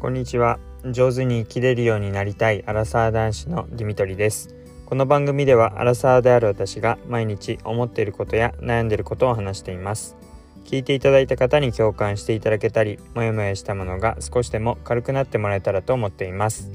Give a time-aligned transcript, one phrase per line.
[0.00, 0.60] こんにちは。
[0.92, 4.54] 上手に生きれるようになりたいアラサー男子のディミトリです。
[4.86, 10.16] この番組ではアラサーである私が毎日思っていることや悩んでいることを話しています。
[10.64, 16.70] 聞いていただいた方に共感していただけたりもやもやしたものが少しでも軽くなってもらえたらと思っています。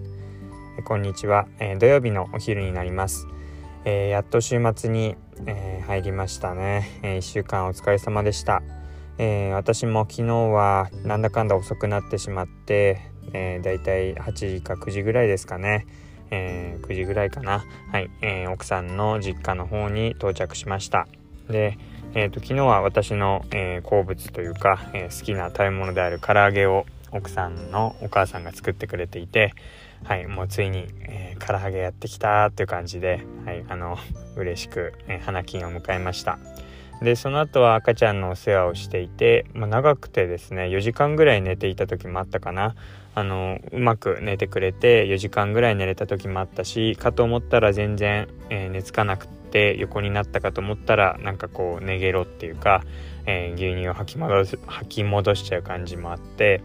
[0.84, 3.26] こんにちは、えー、土曜日のお昼になります、
[3.86, 8.64] えー、やっと週末に、えー、入りましたね、え1週間お疲れ様でした。
[9.18, 15.88] えー、私も昨日はなんだかんだ遅くなってしまって、えー、だいたい8時か9時ぐらいですかね、
[16.32, 17.64] えー、9時ぐらいかな。
[17.92, 21.08] はい、えー、奥さんの実家の方に到着しました。
[21.50, 21.78] で、
[22.14, 29.54] えーと、昨日は私の、えー、好物というか、え、好きな食べ物である唐揚げを奥さんのお母さんが作ってくれていて
[30.04, 30.28] はい。
[30.28, 33.64] もうついに、えー、唐揚げやってきたっていう感じではい。
[33.70, 33.98] あの
[34.36, 36.40] 嬉しく、えー、花金を迎えました。
[37.04, 42.76] でその後は赤ちゃんのお世話をしていて、まあ、長くてですね4時間ぐらい寝ていた時もあったかな。
[43.16, 52.82] あのうまく寝てくれて4時間ぐらい寝れた時もあったしかと思ったら全然、えー、寝つかなくて横になったかと思ったらなんかこう寝ゲロっていうか、
[53.28, 56.64] えー、牛乳を吐き戻す吐き戻しちゃう感じもあって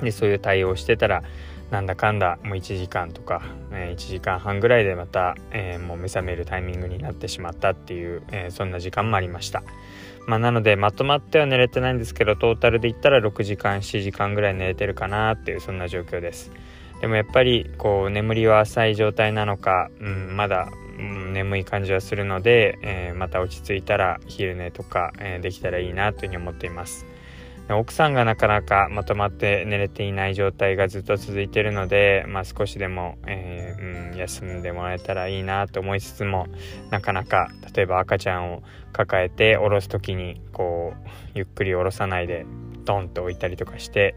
[0.00, 1.22] でそういう対応してたら
[1.70, 9.62] なんだかんだもう1時間とか、えー、1時間半ぐらいでまた、えー、もう目覚めるタイミングになってしまったっていう、えー、そんな時間もありました。
[10.26, 16.52] まあ、なのでまとまっては寝れてないんですけどトータルで言ったら6時間7時間ぐらい寝れてるかなっていうそんな状況です。
[17.00, 27.06] でもやっぱりこう眠りは浅い状態なのか、うん、まだ、うん、眠い感じはするので、えまた落ち着いたら昼寝とか、えできたらいいなというふうに思っています。
[27.70, 36.46] 奥さんがなかなかまとまって寝れていない状態がずっと続いているので、まあ、少しでも、えー、うん、休んでもらえたらいいなと思いつつも
[36.90, 42.46] なかなか例えば赤ちゃんを抱えて下ろす時にこうゆっくり下ろさないで
[42.88, 44.14] ドンと置いたりとかして、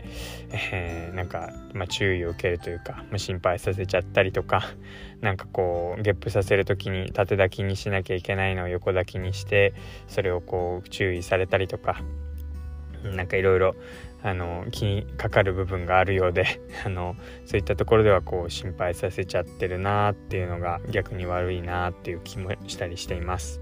[0.50, 4.64] えー、なんか、まあ、注意を受けるというか、まあ、心配させちゃったりとか
[5.20, 9.74] なんかこうゲップさせる時に縦抱きにしなきゃいけないのを横抱きにして
[10.08, 12.02] それをこう注意されたりとか
[13.04, 13.76] なんかいろいろ
[14.24, 16.46] あの気にかかる部分があるようで
[16.86, 23.62] あのそういったところではこう心配させちゃってるなっていうのが逆に悪いなっていう気もしたりしています。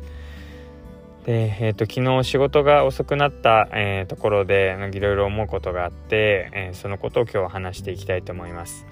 [1.25, 8.85] で、えーと、昨日仕事が遅くなった、えー、ところでいろいろ思うことがあって、えー、そのことを今日は話していきたいと思います。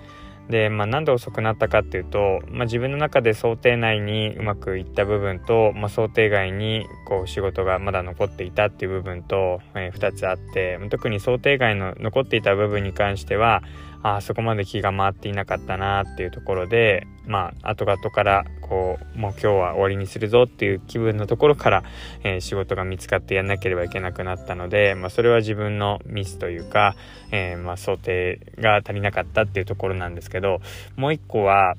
[0.49, 13.61] で、まあ、なんで遅くなったかっていうと、まあ、自分の中で想定内にうまくいった部分と、まあ、想定外にこう仕事がまだ残っていたっていう部分と、えー、2つあって特に想定外の残っていた部分に関しては
[14.03, 21.83] あそこまで気が回っていなかったなっていうところでまあ後々からこうもう今日は終わりにするぞっていう気分のところから、
[22.23, 26.95] えー、仕事が見つかってやんなければいけなくなったので、まあ、それは自分のミスというか、
[27.31, 30.61] えー、まあ想定が足りなかったっていうところなんですけど
[30.95, 31.75] もう一個は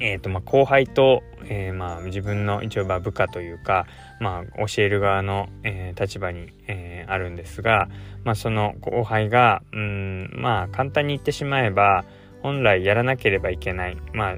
[0.00, 3.86] えーとまあ、後輩と、えー、まあ、自分の一応部下というか、
[4.18, 7.88] まあ、教える側の、えー、立場に、えー、あるんですが、
[8.24, 12.04] まあ、その後輩がうんまあ簡単に言ってしまえば
[12.42, 14.36] 本来やらなければいけない、まあ、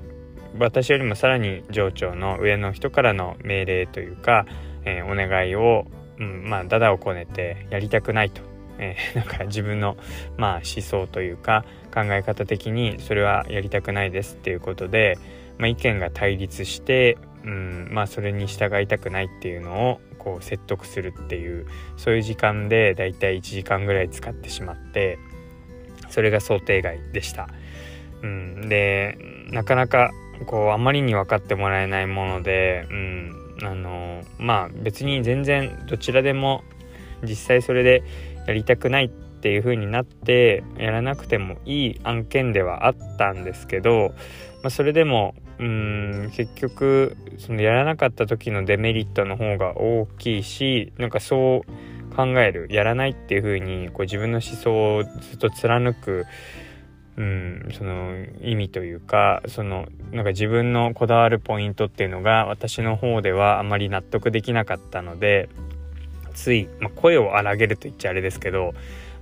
[0.59, 4.45] 私よりもさらに上長の上の人からの命令というか、
[4.85, 5.87] えお願いを、
[6.19, 8.43] うんまあ、だだをこねてやりたくないと。
[9.15, 9.97] なんか自分の、
[10.37, 15.19] まあ、思想というか考え方的にそれはやりたくないですっていうことで、
[15.59, 25.19] まあ、意見が対立して、うんまあ、それに従いたくないっていうのをこう説得するっていうそういう時間でだいたい1時間ぐらい使ってしまって
[26.11, 27.49] それが想定外でした。
[28.23, 29.19] うん、で
[29.51, 30.13] なかなか
[30.47, 36.63] こうあまりに分かってもらえないもので、うん、あのまあ別に全然どちらでも
[37.25, 38.05] 実際それで
[38.47, 39.09] やりたくないっ
[39.43, 44.15] ていう風になってやらなくてもいい案件ではあったんですけど、
[44.63, 56.25] まあ、それでもうん結局そのやらなかった時のデメリットの方が大きいしなんかそう考えるやらないっていう風にこう自分の思想をずっと貫く
[57.15, 65.51] うん、その意味というかそのなんか自分のこだわるポイントっていうのが私の方ではあまり納得できなかったので
[66.35, 68.75] つい、まあ、声を荒げると言っちゃあれですけど、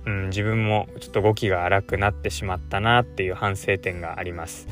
[0.05, 4.67] うん、自分もちょっと動きが荒くなってしまったなっていう反省点があります。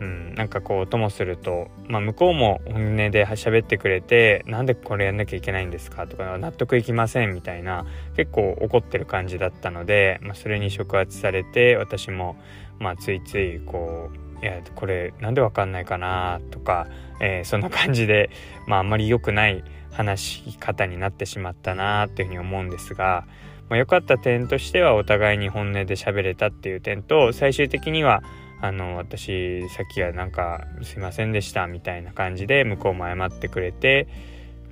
[0.00, 7.84] うん、なんかこうともすると、まあ、向こうも本音で喋ってくれてなんでこれやんなきゃいけないんですかとか納得いきませんみたいな
[8.16, 12.36] 結構怒ってる感じだったので、まあ、それに触発されて私も、
[12.78, 14.10] まあ、ついついこ
[14.40, 16.86] ういやこれなんでわかんないかなとか、
[17.20, 18.30] えー、そんな感じで、
[18.66, 19.62] まあ、あんまり良くない
[19.92, 23.26] 話し方になってしまったなっていうふうに思うんですが、
[23.70, 28.22] まあ、良かった点としてはお互いに本音で喋れたっていう点と最終的には
[28.60, 34.08] あの私さっきはなんかすいませんでしたみたいな感じで向こうも謝ってくれて、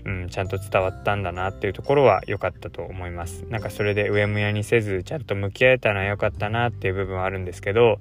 [0.04, 3.46] うん、ちゃんと伝わったんだなっていうところは良かったと思います。
[3.48, 8.00] なんかそれでうやむやにせずちゃんと向き合えたのは良かったなっていう部分はあるんですけど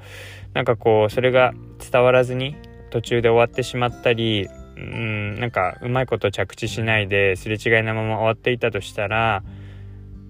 [0.56, 2.56] なんかこうそれが伝わらずに
[2.90, 9.44] 途中で終わってしまったりうんなんかうまいこと着地しないですれ違いなまま終わっていたとしたら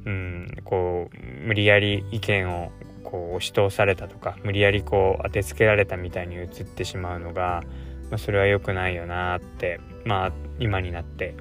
[0.08, 2.72] うんこう無理やり意見を
[3.04, 7.62] こう押し通されたとか無理やりこう当てつけられたみたいに映ってしまうのが、
[8.10, 11.36] まあ、それは良くないよなってまあ今になって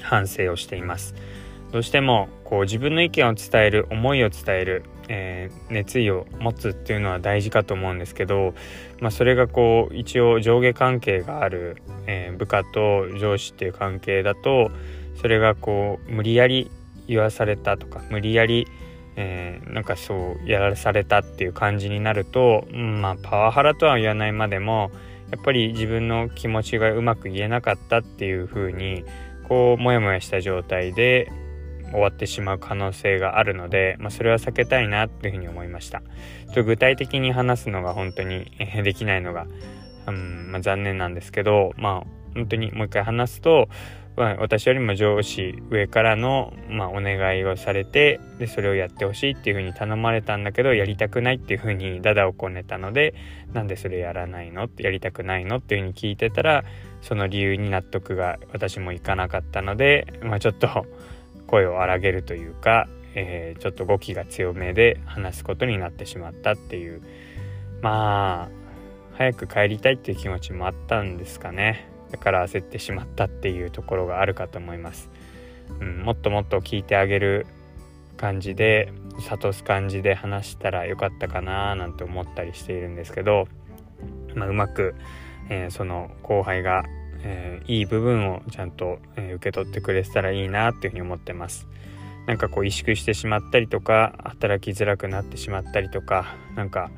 [0.00, 1.14] 反省をしています。
[1.72, 8.54] どうしてもこう自分の意見を伝える思いを伝える、えー、熱意を持つっていうのは大事かと思うんですけど、
[9.00, 14.70] まあ、それがこう一応上下関係がある、えー、部下と上司っていう関係だと
[15.22, 16.70] それがこう無理やり
[17.12, 18.66] 言わされたとか無理やり、
[19.16, 24.90] えー、なんかそうやらされたっていう感じになると、うん、まあパワハラとは言わないまでも
[25.30, 29.04] やっぱり自分の気持ちがうまく言えなかったっていう風に
[29.48, 31.30] こうモヤモヤした状態で
[31.92, 36.02] 終わってしまう可能性があるので、まあ、それは避けたいなっていうふうに思いました。
[36.54, 38.50] と具体的に話すのが本当に
[38.82, 39.46] できないのが、
[40.06, 43.68] うんまあ、残念なんですけど、まあ、本当にもう一回話すと、
[44.14, 53.14] 私よりも上司上からの、まあ、お願いをされてでそれをやってほしいっていうふうに頼まれたんだけどやりたくないっていうふうにダダをこねたので
[53.54, 54.68] なんでそれやらないの？
[54.76, 55.56] やりたくないの？
[55.56, 56.62] っていうふうに聞いてたら
[57.00, 60.68] その理由に納得が私もいかなかったので、まあ、ちょっと
[61.46, 67.02] 声を荒げるというか、えー、ちょっと語気が強めで話すことになってしまったっていう。
[67.80, 68.48] まあ
[69.14, 71.88] 早く帰りたいっていう気持ちもあったんですかね。
[72.12, 75.10] だから焦ってしまったっていうところがあるかと思います。
[75.80, 77.46] うん、もっともっと聞いてあげる
[78.16, 83.48] 感じで諭す感じで話したらよかったかななんて思ったりしているんですけど、
[84.34, 84.94] まあ、うまく、
[85.48, 86.84] えー、その後輩が、
[87.22, 91.66] えー、いい部分をちゃんと、えー、受け取ってくれてたらいいなっていうふうに思ってます。
[92.26, 96.90] なんかこう萎縮してしまったりとか働きづらくなってしまったりとかなんか、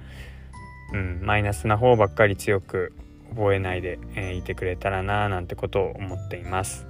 [0.92, 2.92] うん、マイナスな方ばっかり強く
[3.34, 6.86] 覚えないで、えー、いてくれたらななんてことを思っています。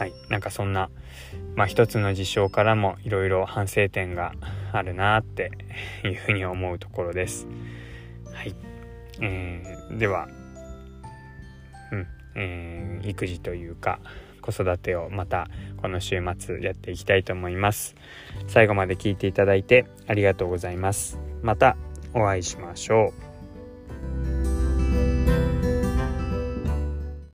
[0.00, 0.88] はい、なんかそんな、
[1.56, 4.32] まあ、一つの事象からもいろいろ反省点が
[4.72, 5.50] あるなって
[6.04, 7.46] いうふうに思うところです。
[8.32, 8.54] はい、
[9.20, 10.28] えー、では、
[11.92, 14.00] うんえー、育児というか
[14.40, 15.48] 子育てをまた
[15.82, 17.94] この週末やっていきたいと思います。
[18.46, 21.18] 最後まで聞いていただいてありがとうございます。
[21.42, 21.76] また
[22.14, 23.29] お会いしましょう。